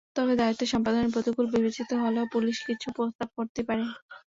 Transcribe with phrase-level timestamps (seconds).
[0.15, 3.83] তবে দায়িত্ব সম্পাদনে প্রতিকূল বিবেচিত হলে পুলিশ কিছু প্রস্তাব করতেই পারে।